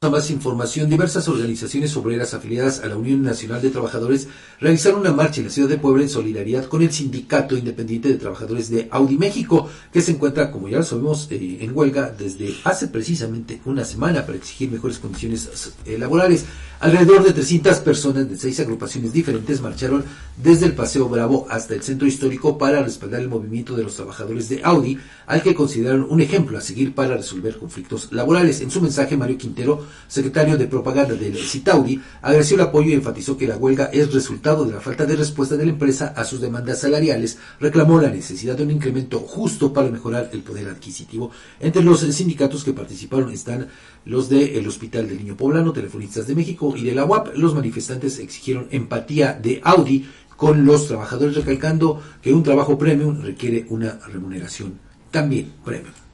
[0.00, 4.28] A más información, diversas organizaciones obreras afiliadas a la Unión Nacional de Trabajadores
[4.60, 8.14] realizaron una marcha en la ciudad de Puebla en solidaridad con el Sindicato Independiente de
[8.14, 12.54] Trabajadores de Audi México, que se encuentra, como ya lo sabemos, eh, en huelga desde
[12.62, 16.44] hace precisamente una semana para exigir mejores condiciones eh, laborales.
[16.78, 20.04] Alrededor de 300 personas de seis agrupaciones diferentes marcharon
[20.36, 24.48] desde el Paseo Bravo hasta el centro histórico para respaldar el movimiento de los trabajadores
[24.48, 24.96] de Audi,
[25.26, 28.60] al que consideraron un ejemplo a seguir para resolver conflictos laborales.
[28.60, 33.36] En su mensaje, Mario Quintero secretario de propaganda del Citaudi, agradeció el apoyo y enfatizó
[33.36, 36.40] que la huelga es resultado de la falta de respuesta de la empresa a sus
[36.40, 41.30] demandas salariales, reclamó la necesidad de un incremento justo para mejorar el poder adquisitivo.
[41.60, 43.68] Entre los sindicatos que participaron están
[44.04, 47.36] los del Hospital del Niño Poblano, Telefonistas de México y de la UAP.
[47.36, 53.66] Los manifestantes exigieron empatía de Audi con los trabajadores, recalcando que un trabajo premium requiere
[53.70, 54.78] una remuneración
[55.10, 56.07] también premium.